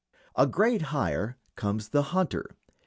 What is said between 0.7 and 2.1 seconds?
higher comes the